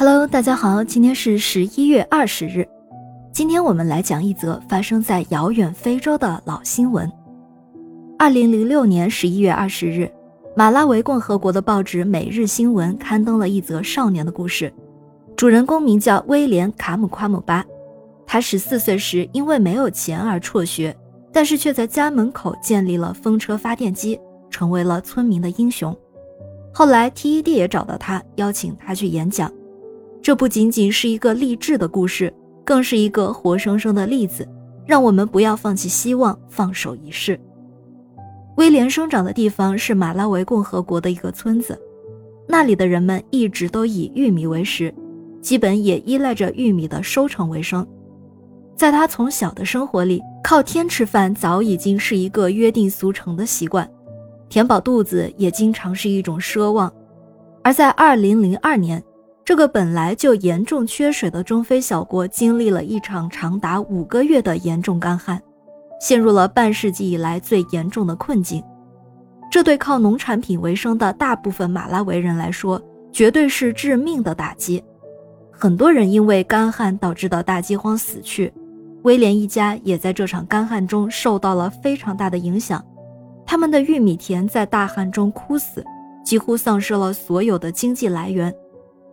[0.00, 2.64] Hello，大家好，今天是十一月二十日。
[3.32, 7.10] 今天我们来讲一则发生在遥远非洲的老新闻。
[8.16, 10.08] 二零零六年十一月二十日，
[10.54, 14.72] 马拉维共和国的报纸《每日新闻》刊登了一则少年的故事。
[15.36, 17.66] 主人公名叫威廉·卡姆夸姆巴，
[18.24, 20.96] 他十四岁时因为没有钱而辍学，
[21.32, 24.16] 但是却在家门口建立了风车发电机，
[24.48, 25.92] 成为了村民的英雄。
[26.72, 29.52] 后来 TED 也找到他，邀请他去演讲。
[30.28, 32.30] 这不仅仅是一个励志的故事，
[32.62, 34.46] 更是一个活生生的例子，
[34.84, 37.40] 让我们不要放弃希望，放手一试。
[38.58, 41.80] 威廉生长的地方是马拉维共和国的一个村子，
[42.46, 44.94] 那里的人们一直都以玉米为食，
[45.40, 47.88] 基本也依赖着玉米的收成为生。
[48.76, 53.90] 在他从小的生活里，靠天吃饭早已经是一个约定俗成的习惯，
[54.50, 56.92] 填饱肚子也经常是一种奢望。
[57.64, 59.02] 而在2002年。
[59.48, 65.42] 这个本来就严重缺水的中非小国，经历了一场长达五个月的严重干旱，
[66.02, 68.62] 陷入了半世纪以来最严重的困境。
[69.50, 72.78] 这对靠农产品为生的大部分马拉维人来说，
[73.10, 74.84] 绝对是致命的打击。
[75.50, 78.52] 很多人因为干旱导致的大饥荒死去，
[79.04, 82.84] 威廉一家也在这场干旱中受到了非常大的影响。
[83.46, 85.82] 他们的玉米田在大旱中枯死，
[86.22, 88.54] 几乎丧失了所有的经济来源。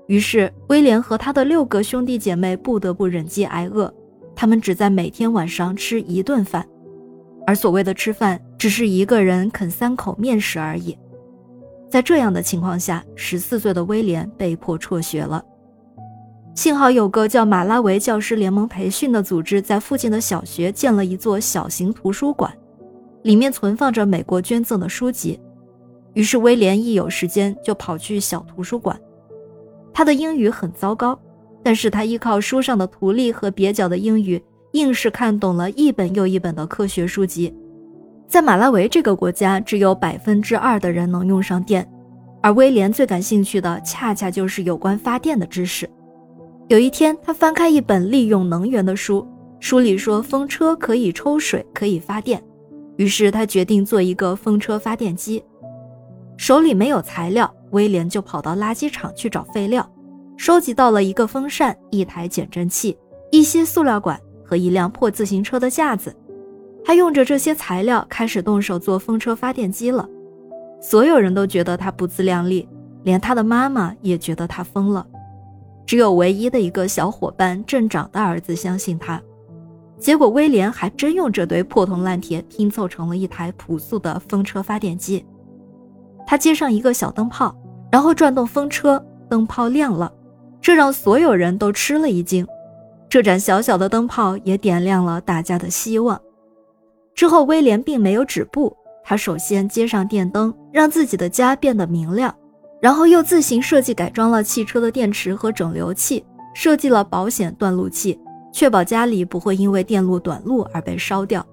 [0.08, 3.92] 于是，威廉和他的六个兄弟姐妹不得不忍饥挨饿，
[4.36, 6.64] 他们只在每天晚上吃一顿饭，
[7.48, 10.96] 而所谓的吃饭，只是一个人啃三口面食而已。
[11.90, 15.44] 在这样的情况下，十四岁的威廉被迫辍学了。
[16.54, 22.56] 幸好有个叫马拉维教师联盟培训的组织在附近的小学建了一座小型图书馆，
[23.24, 25.40] 里面存放着美国捐赠的书籍。
[26.14, 29.00] 于是，威廉一有时间就跑去小图书馆。
[29.96, 31.18] 他的英语很糟糕，
[31.64, 34.44] 但是他依靠书上的图例和蹩脚的英语，
[34.74, 37.56] 硬是看懂了一本又一本的科学书籍。
[38.28, 41.90] 在马拉维这个国家，只有百分之二的人能用上电，
[42.42, 45.90] 而威廉最感兴趣的恰恰就是有关发电的知识。
[46.68, 49.26] 有一天，他翻开一本利用能源的书，
[49.62, 52.44] 书里说风车可以抽水，可以发电，
[52.98, 55.42] 于是他决定做一个风车发电机。
[56.38, 57.54] 手里没有材料。
[57.72, 59.86] 威廉就跑到垃圾场去找废料，
[60.38, 62.98] 收集到了一个风扇、一台减震器、
[63.32, 66.16] 一些塑料管和一辆破自行车的架子。
[66.86, 70.08] 他用着这些材料开始动手做风车发电机了。
[70.80, 72.66] 所有人都觉得他不自量力，
[73.04, 75.06] 连他的妈妈也觉得他疯了。
[75.86, 79.22] 只有唯一的一个小伙伴镇长的儿子相信他。
[80.00, 85.26] 结果威廉还真用这堆破铜烂铁拼凑成了一台朴素的风车发电机。
[86.26, 87.56] 他接上一个小灯泡。
[87.92, 90.12] 然后转动风车，灯泡亮了，
[90.60, 92.46] 这让所有人都吃了一惊。
[93.08, 96.20] 这盏小小的灯泡也点亮了大家的希望。
[97.14, 102.36] 之后，威廉并没有止步，他首先接上电灯，让自己的家变得明亮，
[102.82, 108.20] 然后又自行设计改装了汽车的电池和整流器，设计了保险断路器，
[108.52, 111.46] 确保家里不会因为电路短路而被烧掉。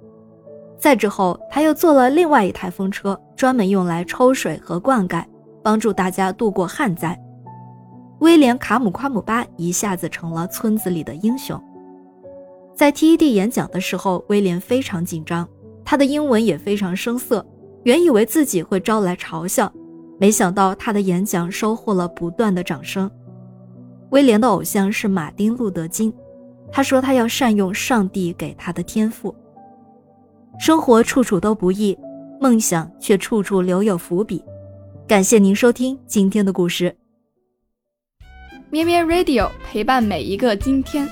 [0.83, 5.25] 再之后，他又做了另外一台风车，专门用来抽水和灌溉。
[5.65, 7.17] 帮助大家度过旱灾，
[8.19, 11.57] 威廉·卡姆夸姆巴一下子成了村子里的英雄。
[12.75, 15.49] 在 TED 演讲的时候，威廉非常紧张，
[15.85, 17.47] 他的英文也非常生涩，
[17.85, 19.73] 原以为自己会招来嘲笑，
[20.19, 23.09] 没想到他的演讲收获了不断的掌声。
[24.11, 26.13] 威廉的偶像是马丁·路德·金，
[26.73, 29.33] 他说他要善用上帝给他的天赋。
[30.59, 31.97] 生活处处都不易，
[32.41, 34.43] 梦想却处处留有伏笔。
[35.09, 36.95] 感谢您收听今天的故事。
[38.71, 41.07] 咩咩 Radio 陪伴每一个今天。